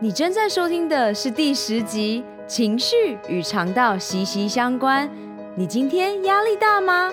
[0.00, 5.10] 你正在收听的是第十集，情绪与肠道息息相关。
[5.56, 7.10] 你今天压力大吗？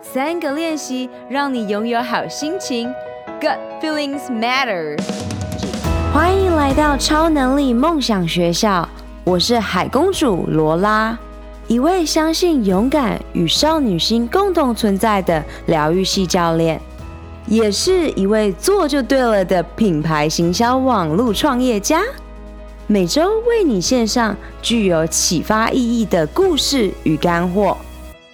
[0.00, 2.88] 三个练习让你拥有好心情。
[3.40, 4.96] Gut feelings matter。
[6.14, 8.88] 欢迎来到超能力梦想学校，
[9.24, 11.18] 我是海公主罗拉，
[11.66, 16.80] 一位相信勇敢与少女心共同存在的疗愈系教练。
[17.46, 22.02] 也是一位做就对了的品牌行销网络创业家，
[22.86, 27.76] 每周为你献上具有启发意义的故事与干货，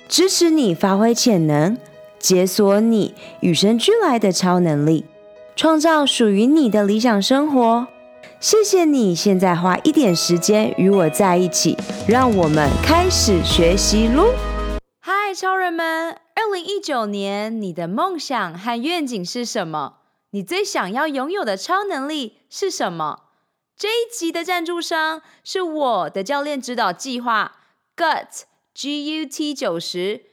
[0.09, 1.77] 支持你发挥潜能，
[2.19, 5.05] 解锁你与生俱来的超能力，
[5.54, 7.87] 创造属于你的理想生活。
[8.38, 11.77] 谢谢你现在花一点时间与我在一起，
[12.07, 14.27] 让我们开始学习喽！
[15.01, 16.26] 嗨，超人们！
[16.46, 19.96] 二零一九年，你的梦想和愿景是什么？
[20.30, 23.24] 你最想要拥有的超能力是什么？
[23.77, 27.56] 这一集的赞助商是我的教练指导计划
[27.96, 30.26] GUT G U T 九十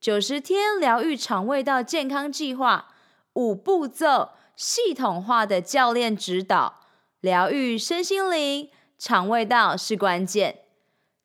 [0.00, 2.94] 九十天疗愈肠胃道健康计划，
[3.34, 6.80] 五步骤系统化的教练指导，
[7.20, 10.60] 疗愈身心灵，肠胃道是关键。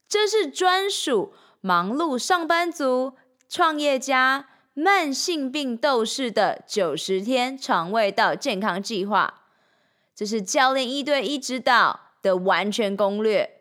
[0.09, 3.13] 这是专属忙碌上班族。
[3.55, 9.43] 创业家、慢性病斗士的九十天肠胃道健康计划，
[10.15, 13.59] 这是教练一对一指导的完全攻略。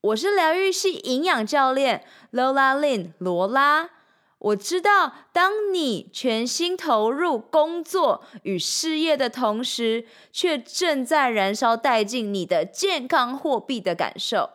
[0.00, 3.90] 我是疗愈系营养教练 Lola Lin 罗拉。
[4.38, 14.50] 我知道，当你全心投入工作与事业的同时，却正在燃烧殆尽你的健康货币的感受。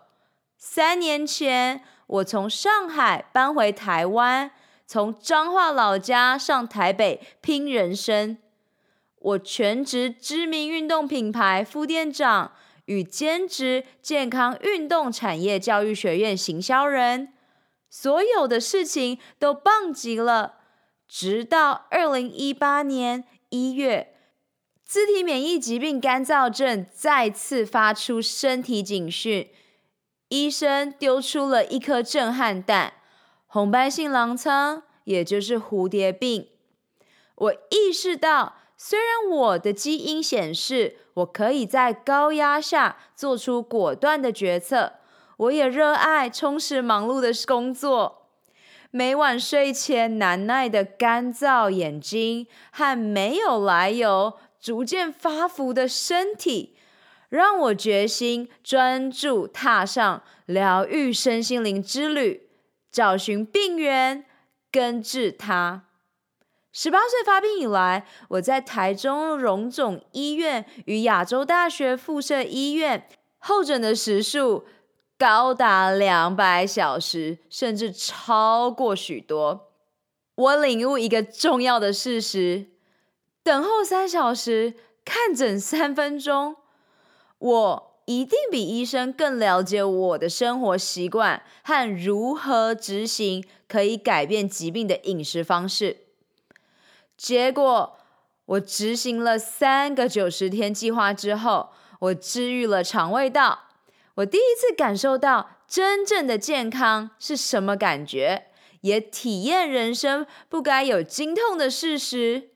[0.58, 4.52] 三年前，我从上海搬回台湾。
[4.92, 8.38] 从彰化老家上台北拼人生，
[9.20, 12.52] 我全职知名运动品牌副店长
[12.88, 17.32] 与兼职健康运动产业教育学院行销人，
[17.90, 20.56] 所有的事情都棒极了。
[21.08, 24.14] 直到二零一八年一月，
[24.84, 29.50] 自体免疫疾病干燥症再次发出身体警讯，
[30.28, 32.96] 医生丢出了一颗震撼弹。
[33.54, 36.48] 红斑性狼疮，也就是蝴蝶病。
[37.36, 44.94] 我意识到，虽然我的基因显示我可以在高压下做出果断的决策，
[45.38, 48.28] 我也热爱充实忙碌的工作。
[48.92, 56.76] 每晚睡前难耐的干燥眼睛和没有来由、逐渐发福的身体，
[57.30, 62.50] 让我决心专注踏上疗愈身心灵之旅。
[62.92, 64.26] 找寻病源，
[64.72, 65.84] 根治它。
[66.72, 73.10] 十八岁发病以来，我在台中荣总医院与亚洲大学附设医院
[73.40, 74.66] 候诊的时数
[75.18, 79.74] 高达两百小时，甚至超过许多。
[80.36, 82.68] 我领悟一个重要的事实：
[83.44, 86.56] 等候三小时，看诊三分钟。
[87.38, 87.91] 我。
[88.12, 95.98] 一定比医生更了解我的生活习惯和如何执行可以改变疾病的饮食方式。
[97.16, 97.98] 结果，
[98.46, 101.70] 我执行了三个九十天计划之后，
[102.00, 103.70] 我治愈了肠胃道。
[104.16, 108.48] 我第一次感受到真正的健康是什么感觉，
[108.82, 112.50] 也体验人生不该有经痛的事实。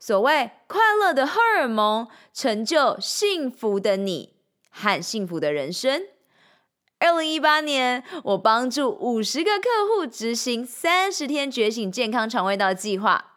[0.00, 4.37] 所谓快乐的荷尔蒙，成就幸福的你。
[4.78, 6.02] 和幸福的人生。
[7.00, 13.34] 二零一八年，我帮助五十个客户执行三十天觉醒健康肠胃道计划。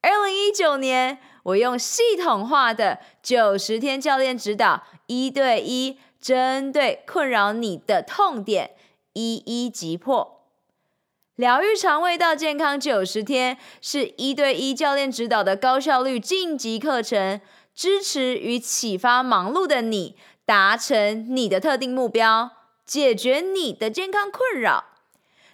[0.00, 8.72] 二零一九年，我用系统化的九十天教练指导，一对一针对困扰你的痛点
[9.12, 10.40] 一一击破。
[11.36, 17.40] 疗愈肠胃道健康九十天是一对一教练指导的高效率晋级课程，
[17.74, 20.16] 支持与启发忙碌的你。
[20.44, 22.50] 达成你的特定目标，
[22.84, 24.84] 解决你的健康困扰。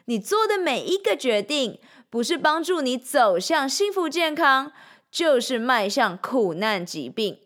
[0.06, 1.78] 你做的每一个决定，
[2.08, 4.72] 不是帮助你走向幸福健康，
[5.10, 7.38] 就是迈向苦难疾病。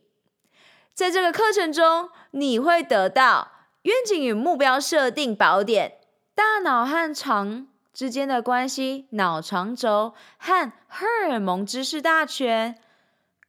[0.94, 3.50] 在这个课程中，你会得到
[3.82, 5.99] 愿景与目标设定宝典、
[6.34, 12.78] 大脑和肠之间的关系、脑肠轴和荷尔蒙知识大全、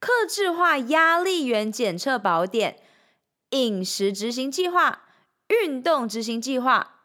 [0.00, 2.78] 客制化压力源检测宝典。
[3.50, 5.02] 饮食执行计划、
[5.48, 7.00] 运动执行计划，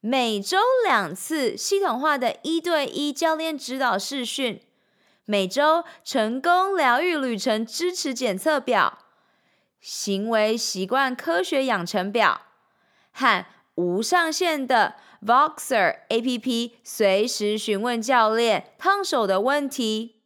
[0.00, 4.60] 每周两次系统化的一对一教练指导视讯，
[5.24, 8.98] 每周成功疗愈旅程支持检测表，
[9.80, 12.42] 行为习惯科学养成表
[13.12, 13.44] 和
[13.74, 20.22] 无上限的 Voxer APP，随时询问教练烫手的问题。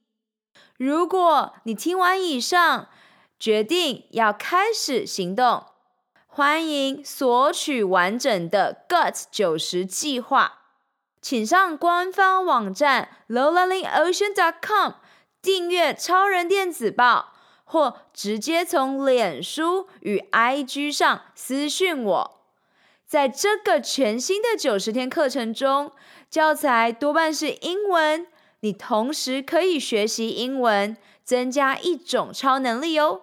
[0.79, 2.89] 如果你听完以上，
[3.39, 5.65] 决定要开始行动，
[6.27, 10.61] 欢迎索取完整的 GUT 九十计划，
[11.21, 14.93] 请上官方网站 lowlearningocean.com
[15.41, 17.33] 订阅超人电子报。
[17.69, 22.41] 或直接从脸书与 IG 上私讯我。
[23.05, 25.91] 在这个全新的九十天课程中，
[26.31, 28.29] 教材多半是英文，
[28.61, 33.23] 你同时可以学习英文，增加一种超能力哦。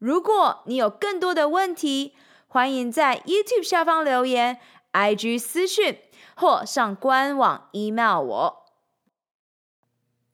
[0.00, 2.14] 如果你有更多的问题，
[2.48, 4.58] 欢迎在 YouTube 下方留言、
[4.94, 5.98] IG 私讯
[6.34, 8.64] 或上官网 email 我。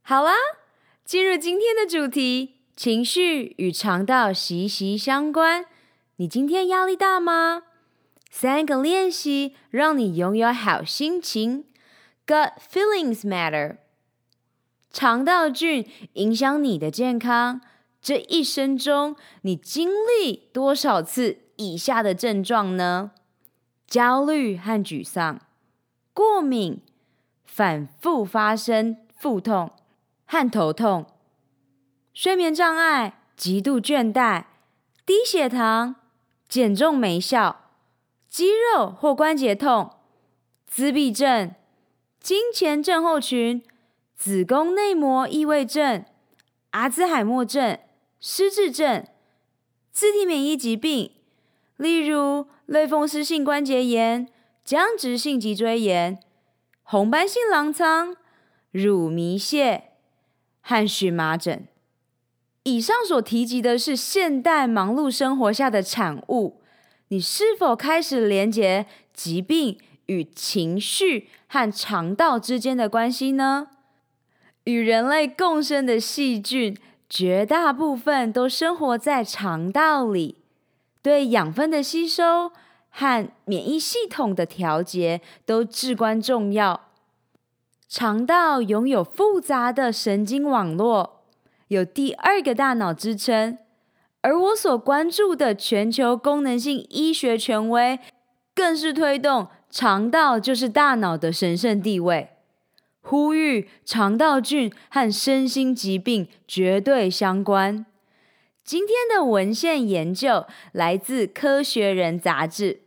[0.02, 0.34] 好啦，
[1.04, 2.54] 进入今天的主题。
[2.76, 5.64] 情绪与肠道息息相关。
[6.16, 7.64] 你今天压力大吗？
[8.30, 11.64] 三个练习让你拥有好心情。
[12.24, 13.78] Gut feelings matter。
[14.92, 17.62] 肠道菌影响你的健康。
[18.06, 23.10] 这一生中，你经历多少次以下的症状呢？
[23.88, 25.40] 焦虑和沮丧，
[26.12, 26.80] 过敏，
[27.44, 29.72] 反复发生腹痛
[30.24, 31.06] 和头痛。
[32.14, 34.44] 睡眠障碍、极度倦怠、
[35.04, 35.96] 低血糖、
[36.48, 37.72] 减重没效、
[38.28, 39.90] 肌肉或关节痛、
[40.64, 41.52] 自闭症、
[42.20, 43.64] 经前症候群、
[44.14, 46.04] 子宫内膜异位症、
[46.70, 47.76] 阿兹海默症、
[48.20, 49.06] 失智症、
[49.92, 51.12] 自体免疫疾病，
[51.76, 54.28] 例如类风湿性关节炎、
[54.64, 56.18] 僵直性脊椎炎、
[56.82, 58.16] 红斑性狼疮、
[58.70, 59.82] 乳糜泻
[60.60, 61.66] 和荨麻疹。
[62.64, 66.60] 以上所提及的是现代忙碌生活下的产物。
[67.08, 73.68] 你是否开始连结疾病与情绪和肠道之间的关系呢？
[74.64, 76.76] 与人类共生的细菌，
[77.08, 80.36] 绝大部分都生活在肠道里，
[81.02, 82.50] 对养分的吸收
[82.90, 86.80] 和免疫系统的调节都至关重要。
[87.88, 91.22] 肠道拥有复杂的神经网络。
[91.68, 93.58] 有第二个大脑之称，
[94.20, 97.98] 而我所关注的全球功能性医学权威，
[98.54, 102.35] 更是推动肠道就是大脑的神圣地位，
[103.08, 107.86] 呼吁肠道菌和身心疾病绝对相关。
[108.64, 112.80] 今天的文献研究来自《科学人》杂志。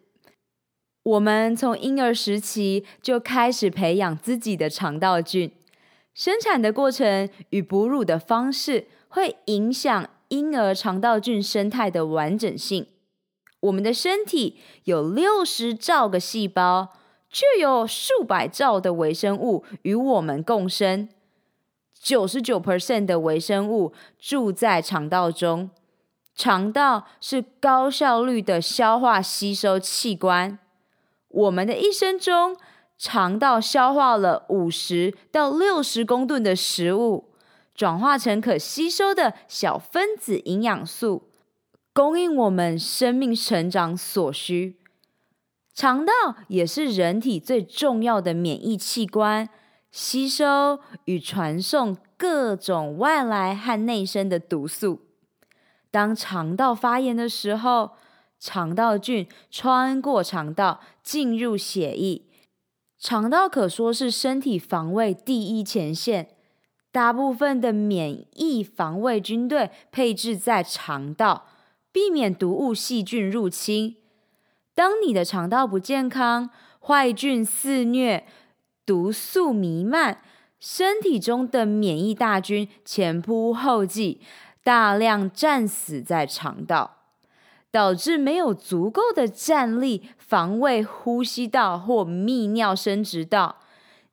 [1.04, 5.54] 我们从婴儿时期就开始培养自己的肠道菌。
[6.13, 12.88] 生产的过程与哺乳的方式会影响婴儿肠道菌生态的完整性。
[13.62, 16.99] 我们的身体有六十兆个细胞，
[17.30, 21.08] 却有数百兆的微生物与我们共生。
[21.94, 25.70] 九十九 percent 的微生物住在肠道中，
[26.34, 30.58] 肠道是高效率的消化吸收器官。
[31.28, 32.56] 我们的一生中，
[32.98, 37.30] 肠道消化了五十到六十公吨的食物，
[37.75, 41.30] 转化成可吸收的小分子营养素，
[41.94, 44.79] 供应我们生命成长所需。
[45.74, 46.13] 肠道
[46.50, 49.48] 也是人体最重要的免疫器官，
[49.91, 55.01] 吸收与传送各种外来和内生的毒素。
[55.89, 57.91] 当肠道发炎的时候，
[58.39, 62.24] 肠道菌穿过肠道进入血液。
[63.00, 66.36] 肠道可说是身体防卫第一前线，
[66.91, 71.48] 大部分的免疫防卫军队配置在肠道，
[71.94, 73.96] 避免毒物细菌入侵。
[74.79, 78.25] 当你的肠道不健康，坏菌肆虐，
[78.86, 80.21] 毒素弥漫，
[80.57, 84.21] 身体中的免疫大军前仆后继，
[84.63, 86.95] 大量战死在肠道。
[87.69, 93.57] 导致没有足够的战力防卫呼吸道或泌尿生殖道，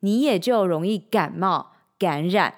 [0.01, 2.55] 你也就容易感冒感染。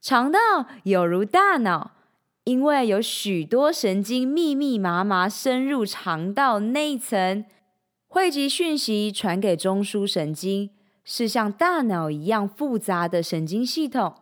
[0.00, 1.92] 肠道有如大脑，
[2.44, 7.44] 因为有许多神经密密麻麻深入肠道内层，
[8.08, 10.70] 汇集讯息传给中枢神经，
[11.04, 14.14] 是像大脑一样复杂的神经系统。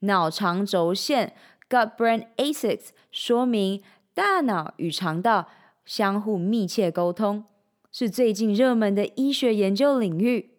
[0.00, 1.34] 脑肠轴线
[1.68, 3.82] （Gut-brain axis） 说明。
[4.14, 5.46] 大脑与肠道
[5.84, 7.44] 相互密切沟通，
[7.92, 10.50] 是最近热门的医学研究领域。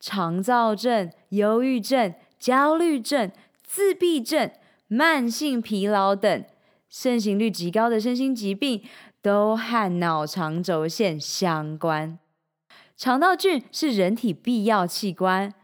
[0.00, 3.30] 肠躁症、忧郁症、焦虑症、
[3.62, 4.50] 自闭症、
[4.92, 6.44] 慢性疲劳等
[6.88, 8.82] 盛行率极高的身心疾病
[9.22, 12.18] 都和脑肠轴线相关。
[12.96, 15.54] 肠道菌是人体必要器官，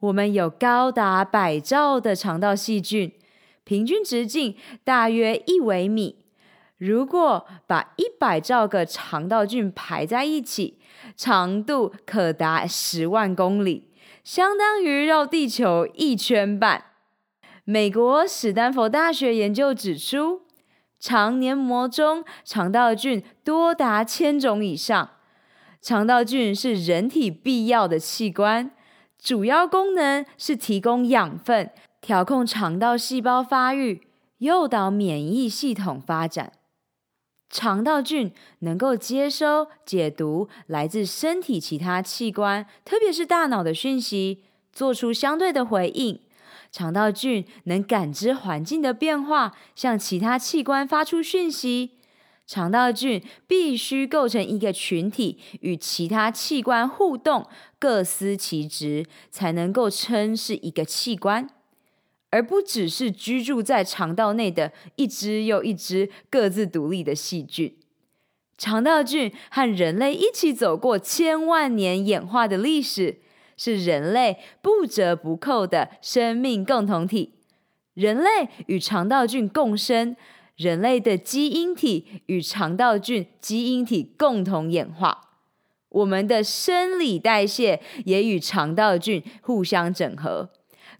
[0.00, 3.10] 我们有高达百兆的肠道细菌，
[3.64, 6.26] 平均直径大约一微米。
[6.76, 10.78] 如果把一百兆个肠道菌排在一起，
[11.16, 13.88] 长度可达十万公里，
[14.22, 16.84] 相当于绕地球一圈半。
[17.70, 20.40] 美国史丹佛大学研究指出，
[20.98, 25.10] 肠黏膜中肠道菌多达千种以上。
[25.82, 28.70] 肠道菌是人体必要的器官，
[29.18, 31.70] 主要功能是提供养分、
[32.00, 34.00] 调控肠道细胞发育、
[34.38, 36.54] 诱导免疫系统发展。
[37.50, 46.18] 肠道菌能够接收、解读来自身体其他器官，特别是大脑的讯息，做出相对的回应。
[46.78, 51.98] 肠道菌能感知环境的变化，向其他器官发出讯息。
[52.46, 57.44] 肠道菌必须构成一个群体，与其他器官互动，
[57.80, 61.50] 各司其职，才能够称是一个器官，
[62.30, 67.76] 而不只是居住在肠道内的一只又一只各自独立的细菌。
[68.56, 73.18] 肠道菌和人类一起走过千万年演化的历史，
[73.58, 77.34] 是人类不折不扣的生命共同体。
[77.92, 80.16] 人类与肠道菌共生。
[80.56, 85.30] 人类的基因体与肠道菌基因体共同演化，
[85.88, 90.50] 我们的生理代谢也与肠道菌互相整合，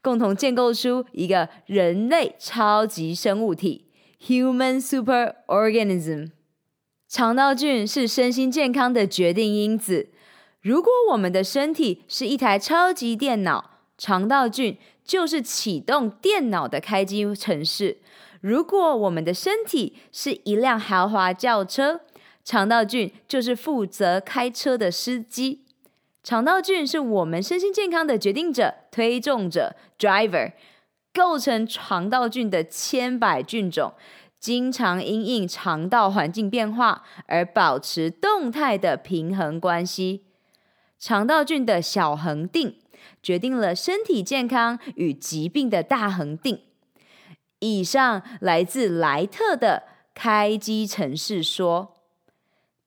[0.00, 3.86] 共同建构出一个人类超级生物体
[4.24, 6.30] （Human Superorganism）。
[7.08, 10.10] 肠道菌是身心健康的决定因子。
[10.60, 17.98] 如果我们的身体是一台超级电脑，肠道菌就是启动电脑的开机程式。
[18.40, 22.00] 如果我们的身体是一辆豪华轿车，
[22.44, 25.64] 肠道菌就是负责开车的司机。
[26.22, 30.52] 肠道菌是我们身心健康的决定者、推动者 （driver）。
[31.14, 33.92] 构成肠道菌的千百菌种，
[34.38, 40.26] 经常因应肠道环境变化而保持动态的平衡关系。
[40.98, 42.76] 肠道菌的小恒定
[43.22, 46.60] 决定了身体健康与疾病的大恒定。
[47.60, 51.94] 以上来自莱特的开机程式说，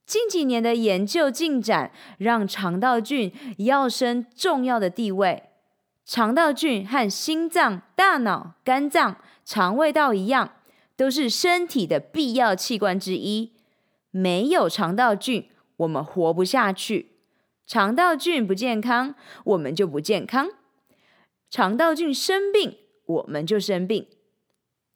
[0.05, 5.43] 近几年的研究进展让肠道菌要升重要的地位。
[6.05, 10.55] 肠道菌和心脏、大脑、肝脏、肠胃道一样，
[10.97, 13.53] 都是身体的必要器官之一。
[14.09, 17.10] 没有肠道菌，我们活不下去。
[17.71, 20.49] 肠道菌不健康，我们就不健康。
[21.49, 22.75] 肠道菌生病，
[23.05, 24.07] 我们就生病。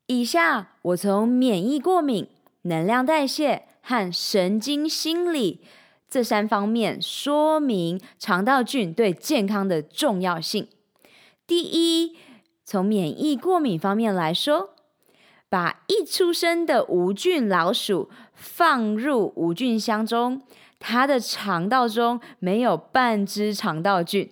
[0.07, 2.27] 以下我从免疫过敏、
[2.63, 5.61] 能量代谢和神经心理
[6.09, 10.67] 这三方面说明肠道菌对健康的重要性。
[11.47, 12.17] 第一，
[12.65, 14.75] 从免疫过敏方面来说，
[15.47, 20.41] 把一出生的无菌老鼠放入无菌箱中，
[20.79, 24.31] 它的肠道中没有半只肠道菌。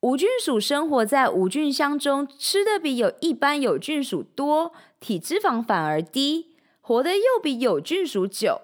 [0.00, 8.60] 无菌鼠生活在无菌箱中，吃的比有一般有菌鼠多，体脂肪反而低，活得又比有菌鼠久。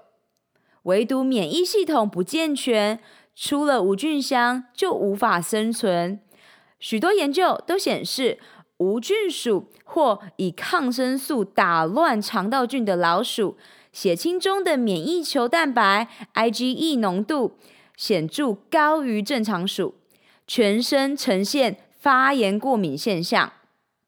[0.85, 3.01] 唯独免疫系统不健全，
[3.35, 6.21] 出了无菌箱就无法生存。
[6.79, 8.39] 许多研究都显示，
[8.77, 13.57] 无菌鼠或以抗生素打乱肠道菌的老鼠，
[13.95, 17.57] 血清中的免疫球蛋白 IgE 浓度
[17.97, 19.95] 显著高于正常鼠。
[20.49, 23.53] 全身呈现发炎过敏现象，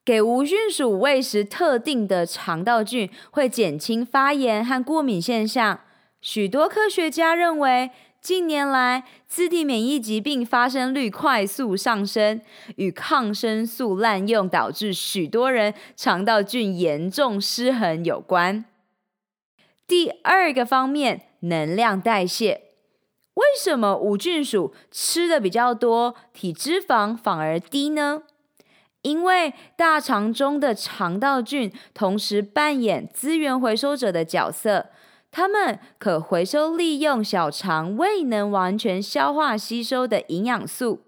[0.05, 5.81] 给无菌鼠喂食特定的肠道菌会减轻发炎和过敏现象。
[6.21, 12.40] 许多科学家认为，近年来自体免疫疾病发生率快速上升，
[12.75, 18.64] 与抗生素滥用导致许多人肠道菌严重失衡有关。
[19.87, 22.62] 第二个方面，能量代谢。
[23.35, 28.23] 为什么无菌鼠吃的比较多，体脂肪反而低呢？
[29.02, 34.87] 因为大肠中的肠道菌同时扮演资源回收者的角色，
[35.31, 41.02] 它们可回收利用小肠未能完全消化吸收的营养素，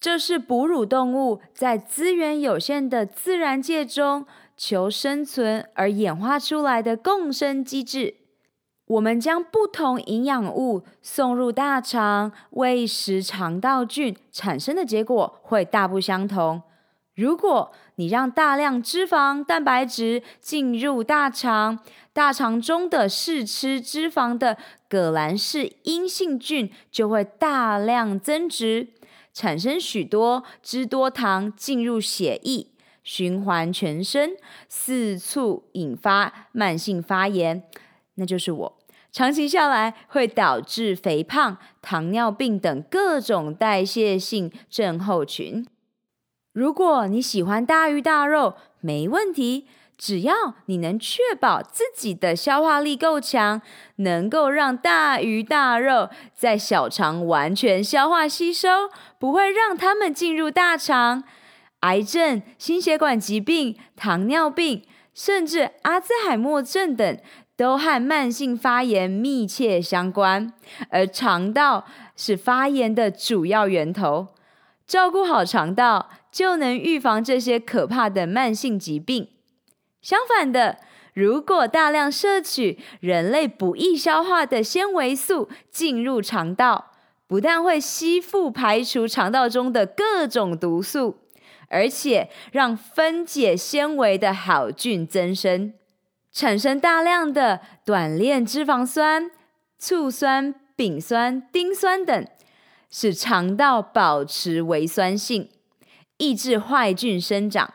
[0.00, 4.24] 这是哺乳动物在资源有限的自然界中
[4.56, 8.14] 求生存而演化出来的共生机制。
[8.86, 16.62] 我们将不同营养物送入大肠喂食肠道菌，产生的结果会大不相同。
[17.14, 21.80] 如果你让大量脂肪、蛋白质进入大肠，
[22.12, 24.56] 大肠中的试吃脂肪的
[24.88, 28.88] 革兰氏阴性菌就会大量增殖，
[29.38, 32.66] 产生许多脂多糖进入血液，
[33.04, 34.32] 循环全身，
[34.68, 37.62] 四处引发慢性发炎。
[38.16, 38.78] 那就是我，
[39.12, 45.64] 长期下来会导致肥胖、糖尿病等各种代谢性症候群。
[46.52, 49.68] 如果你喜欢大鱼大肉，没问题，
[49.98, 53.60] 只要你能确保自己的消化力够强，
[53.96, 58.68] 能够让大鱼大肉在小肠完全消化吸收，
[59.18, 61.24] 不会让它们进入大肠。
[61.80, 67.18] 癌症、心血管疾病、糖尿病，甚至阿兹海默症等，
[67.56, 70.52] 都和慢性发炎密切相关，
[70.90, 71.84] 而肠道
[72.16, 74.28] 是发炎的主要源头。
[74.86, 79.28] 照顾好肠道，就能预防这些可怕的慢性疾病。
[80.00, 80.78] 相反的，
[81.14, 86.92] 如果大量摄取人类不易消化的纤维素进入肠道，
[87.26, 91.18] 不但会吸附排除肠道中的各种毒素，
[91.68, 95.74] 而且让分解纤维的好菌增生，
[96.32, 99.30] 产生大量的短链脂肪酸、
[99.78, 102.26] 醋酸、丙酸、丁酸等。
[102.90, 105.50] 使肠道保持微酸性，
[106.16, 107.74] 抑制坏菌生长。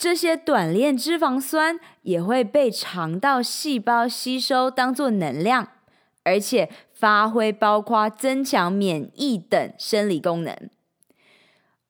[0.00, 5.68] 这些短链脂肪酸也会被肠道细胞吸收，当作能量，
[6.24, 10.56] 而且发挥包括增强免疫等生理功能。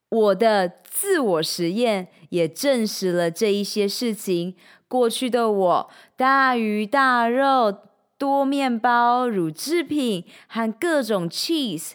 [0.09, 4.57] 我的自我实验也证实了这一些事情。
[4.88, 7.73] 过去的我，大鱼大肉、
[8.19, 11.93] 多面包、乳制品和各种 cheese。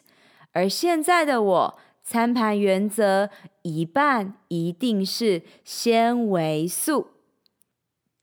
[0.54, 3.32] 而现在的我，餐盘原则
[3.64, 7.08] 一半一定是纤维素。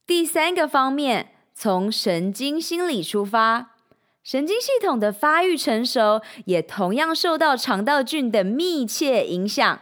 [0.07, 3.75] 第三个方面，从神经心理出发，
[4.23, 9.81] 神经系统的发育成熟也同样受到肠道菌的密切影响。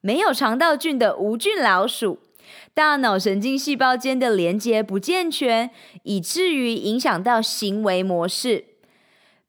[0.00, 2.20] 没有肠道菌的无菌老鼠，
[2.72, 5.70] 大脑神经细胞间的连接不健全，
[6.04, 8.64] 以至于影响到行为模式。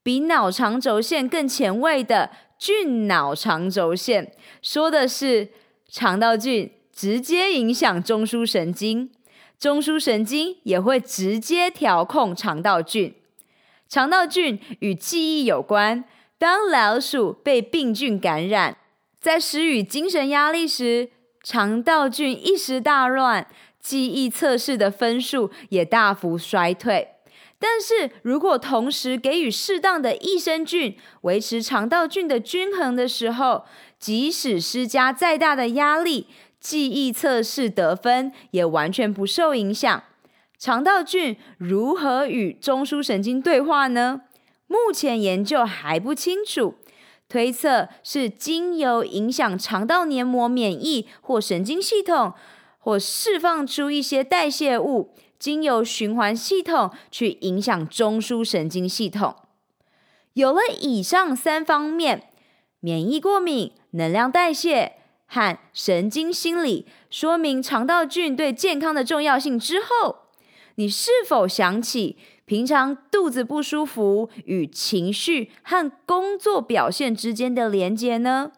[0.02, 2.30] 比脑肠轴线更前卫的。
[2.64, 5.50] 菌脑肠轴线说的是
[5.86, 9.10] 肠道菌直接影响中枢神经，
[9.58, 13.14] 中枢神经也会直接调控肠道菌。
[13.86, 16.04] 肠道菌与记忆有关，
[16.38, 18.78] 当老鼠被病菌感染，
[19.20, 21.10] 在施予精神压力时，
[21.42, 23.46] 肠道菌一时大乱，
[23.78, 27.13] 记忆测试的分数也大幅衰退。
[27.58, 33.64] 但是如果同时给予适当的益生菌，维持肠道菌的均衡的时候，
[33.98, 36.26] 即使施加再大的压力，
[36.60, 40.02] 记忆测试得分也完全不受影响。
[40.58, 44.22] 肠道菌如何与中枢神经对话呢？
[44.66, 46.76] 目前研究还不清楚，
[47.28, 52.32] 推测是经由影响肠道黏膜免疫或神经系统，
[52.78, 55.14] 或释放出一些代谢物。
[55.44, 59.36] 经由循环系统去影响中枢神经系统。
[60.32, 62.30] 有了以上三方面，
[62.80, 64.94] 免疫过敏、能量代谢
[65.26, 70.28] 和神经心理，说明肠道菌对健康的重要性之后，
[70.76, 78.52] 你是否想起平常肚子不舒服与情绪和工作表现之间的连接呢？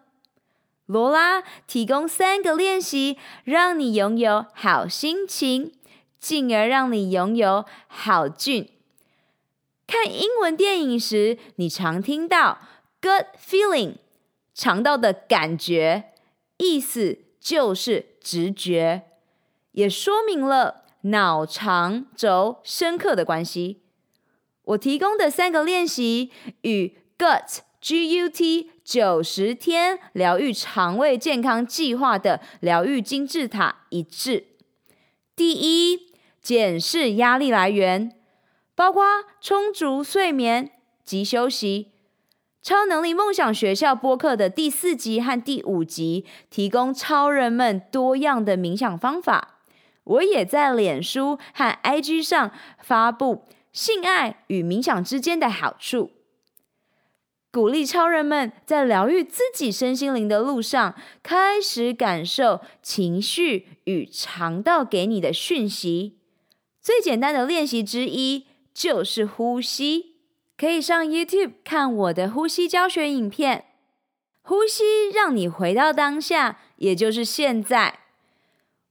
[0.86, 5.72] 罗拉提供三个练习，让你拥有好心情。
[6.26, 8.68] 进而让你拥有好菌。
[9.86, 12.58] 看英文电影时，你常听到
[13.00, 13.98] “good feeling”，
[14.52, 16.06] 肠道的感觉，
[16.56, 19.02] 意思就是直觉，
[19.70, 23.82] 也说明了脑肠轴深刻的关系。
[24.64, 34.48] 我提供的三个练习与 GUT G-U-T 九十天疗愈肠胃健康计划的疗愈金字塔一致。
[35.36, 36.05] 第一，
[36.46, 38.14] 检视压力来源，
[38.76, 39.02] 包括
[39.40, 40.70] 充足睡眠
[41.04, 41.90] 及休息。
[42.62, 49.58] 超能力梦想学校播客的第四集和第五集提供超人们多样的冥想方法。
[50.04, 56.12] 我也在脸书和 IG 上发布性爱与冥想之间的好处。
[57.50, 66.20] 鼓励超人们在疗愈自己身心灵的路上，开始感受情绪与肠道给你的讯息。
[66.86, 70.14] 最简单的练习之一就是呼吸，
[70.56, 73.64] 可以上 YouTube 看我的呼吸教学影片。
[74.42, 77.98] 呼吸让你回到当下，也就是现在，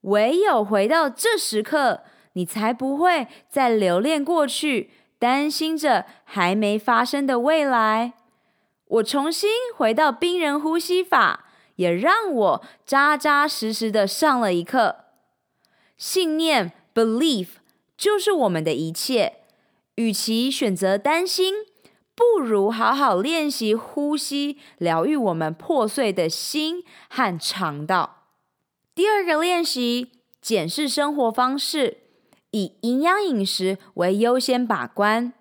[0.01, 2.01] 唯有回到这时刻，
[2.33, 8.11] 你才不会再留恋过去，担心着还没发生的未来。
[8.87, 11.45] 我重新回到冰人呼吸法，
[11.77, 15.05] 也让我扎扎实实的上了一课。
[15.95, 17.47] 信念 （belief）
[17.97, 19.39] 就是我们的一切。
[19.95, 21.53] 与其选择担心，
[22.13, 28.23] 不如好好练习呼吸，疗愈我们破碎的心和肠道。
[28.93, 31.99] 第二个练习，检视生活方式，
[32.51, 35.33] 以营养饮食为优先把关。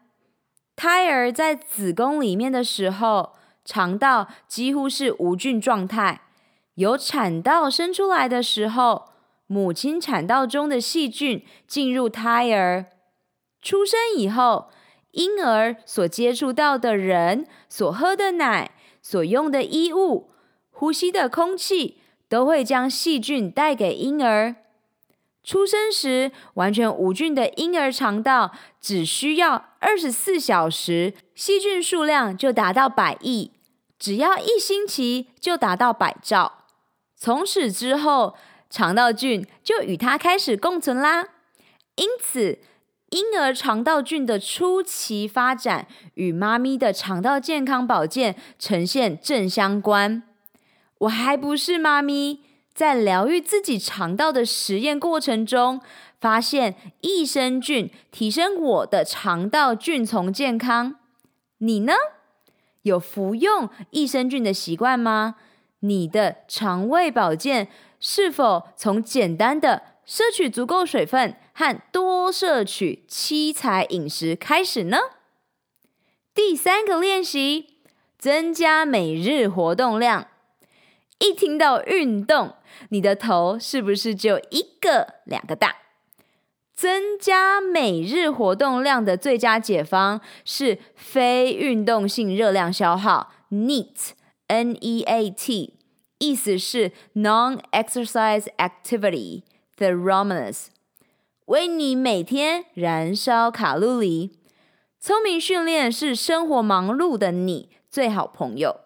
[0.77, 6.21] 胎儿在子宫里面的时候，肠道几乎是无菌状态；
[6.75, 9.11] 由产道生出来的时候，
[9.47, 12.87] 母亲产道中的细菌进入胎儿。
[13.61, 14.71] 出生以后，
[15.13, 20.31] 婴儿所接触到的人、所喝的奶、所用的衣物、
[20.71, 24.57] 呼吸的空气，都会将细菌带给婴儿。
[25.43, 33.51] 出生时完全无菌的婴儿肠道，只需要二十四小时，细菌数量就达到百亿；
[33.99, 36.65] 只要一星期，就达到百兆。
[37.15, 38.35] 从此之后，
[38.71, 41.29] 肠道菌就与它开始共存啦。
[41.97, 42.59] 因此，
[43.11, 50.23] 婴儿肠道菌的初期发展与妈咪的肠道健康保健呈现正相关。
[50.99, 52.41] 我还不是妈咪，
[52.75, 55.81] 在疗愈自己肠道的实验过程中，
[56.21, 60.97] 发现益生菌提升我的肠道菌丛健康。
[61.59, 61.93] 你呢？
[62.83, 65.37] 有服用益生菌的习惯吗？
[65.81, 67.69] 你的肠胃保健
[68.07, 74.99] 是否从简单的摄取足够水分和多摄取七彩饮食开始呢？
[76.35, 77.79] 第三个练习，
[78.19, 80.29] 增加每日活动量。
[81.19, 82.57] 一听到运动，
[82.91, 85.77] 你的头是不是就一个两个大？
[86.75, 94.15] 增加每日活动量的最佳解方是非运动性热量消耗 （NEAT），N-E-A-T，
[96.25, 99.43] 意思是 Non-Exercise Activity。
[99.77, 100.67] Thermometer
[101.47, 104.39] 为你每天燃烧卡路里。
[105.01, 108.81] 聪明训练是生活忙碌的你最好朋友。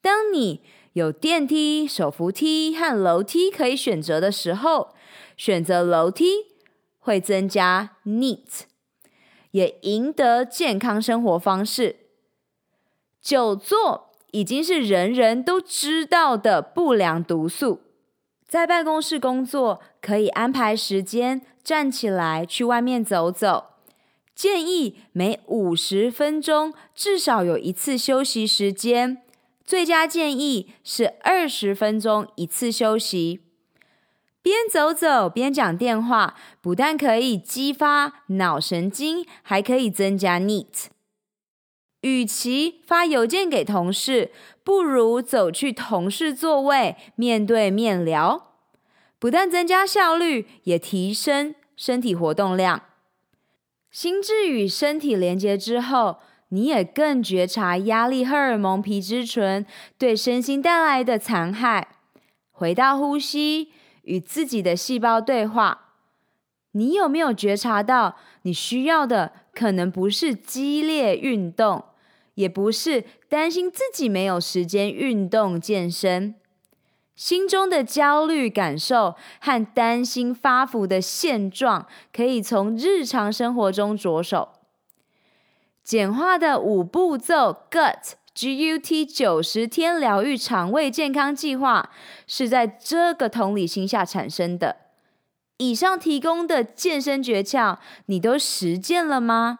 [0.00, 0.60] 当你
[0.92, 4.94] 有电梯、手扶梯和楼梯可以选择的时候，
[5.36, 6.26] 选择楼梯
[6.98, 8.62] 会增加 NEAT，
[9.52, 11.96] 也赢得健康生活方式。
[13.20, 17.80] 久坐已经是人人都知道的不良毒素。
[18.46, 23.68] 在办公室工作，可以安排时间站起来去外面走走。
[24.34, 29.22] 建议每五十分钟至少有一次休息时间，
[29.64, 33.40] 最佳建议是二十分钟一次休息。
[34.40, 40.91] 边走走边讲电话，不但可以激发脑神经，还可以增加 NEAT。
[42.02, 44.30] 与其发邮件给同事，
[44.62, 48.52] 不如走去同事座位，面对面聊，
[49.18, 52.82] 不但增加效率，也提升身体活动量。
[53.90, 59.64] 心智与身体连接之后，你也更觉察压力荷尔蒙皮质醇
[59.98, 61.96] 对身心带来的残害。
[62.50, 65.90] 回到呼吸，与自己的细胞对话。
[66.72, 71.84] 你有没有觉察到，你需要的可能不是激烈运动？
[72.34, 76.34] 也不是担心自己没有时间运动健身，
[77.14, 84.48] 心中的焦虑感受和担心发福的现状，可以从日常生活中着手。
[85.84, 91.90] 简化的五步骤 GUT G-U-T 九十天疗愈肠胃健康计划，
[92.26, 94.76] 是在这个同理心下产生的。
[95.58, 99.58] 以上提供的健身诀窍，你都实践了吗？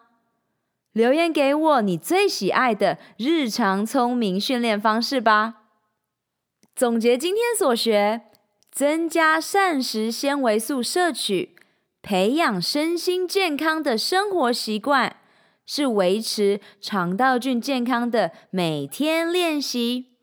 [0.93, 5.55] 留言给我你最喜爱的日常聪明训练方式吧。
[6.75, 8.21] 总结今天所学，
[8.71, 11.55] 增加膳食纤维素摄取，
[12.01, 15.17] 培养身心健康的生活习惯，
[15.65, 20.13] 是维持肠道菌健康的每天练习。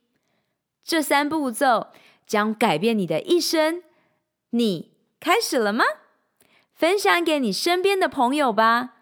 [0.84, 1.88] 这三步骤
[2.26, 3.82] 将改变你的一生。
[4.50, 5.84] 你开始了吗？
[6.74, 8.94] 分享给你身边的朋友吧。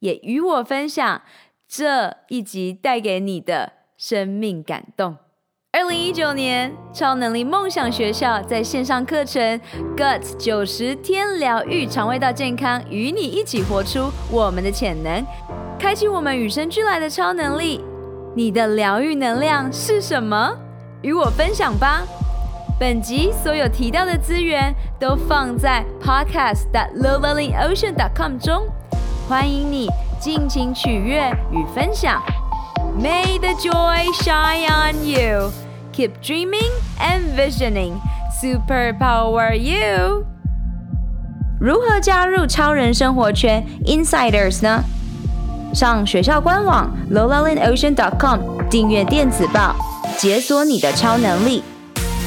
[0.00, 1.22] 也与我分享
[1.68, 5.16] 这一集带给你的生命感动。
[5.70, 9.60] 二零一九年，超能力梦想学校在线上课程
[9.94, 15.22] GUT 九十天疗愈肠胃道健康，与你一起活出我们的潜能，
[15.78, 17.84] 开启我们与生俱来的超能力。
[18.34, 20.56] 你的疗愈能量是什么？
[21.02, 22.02] 与我分享吧。
[22.80, 28.66] 本集所有提到的资源都放在 podcast.lowlearningocean.com 中，
[29.28, 29.86] 欢迎你
[30.18, 32.22] 尽情取悦与分享。
[32.98, 35.52] May the joy shine on you.
[35.92, 38.00] Keep dreaming and visioning.
[38.40, 40.24] Superpower you.
[41.60, 44.82] 如何加入超人生活圈 Insiders 呢？
[45.74, 49.76] 上学校官网 lowlearningocean.com 订阅电子报，
[50.16, 51.62] 解锁你的超能力。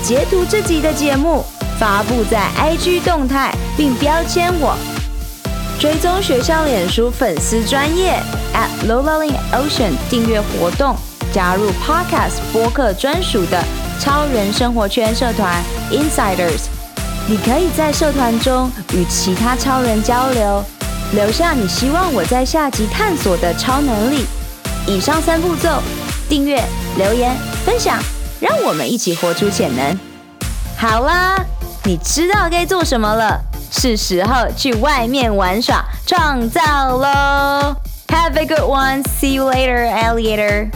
[0.03, 1.43] 截图这集的节目，
[1.79, 4.77] 发布在 IG 动态，并标签我。
[5.81, 8.13] 追踪学校脸书粉丝专页
[8.53, 10.95] at lowlearningocean 订阅活动，
[11.33, 13.59] 加入 Podcast 播客专属的
[13.99, 16.65] 超人生活圈社团 Insiders。
[17.27, 20.63] 你可以在社团中与其他超人交流，
[21.15, 24.27] 留下你希望我在下集探索的超能力。
[24.85, 25.81] 以上三步骤：
[26.29, 26.63] 订阅、
[26.95, 27.97] 留言、分享，
[28.39, 29.99] 让我们一起活出潜能。
[30.77, 31.43] 好啦，
[31.83, 33.41] 你知道该做什么了。
[33.71, 36.61] 是时候去外面玩耍、创造
[36.97, 37.75] 喽
[38.07, 39.01] ！Have a good one.
[39.03, 40.69] See you later, alligator.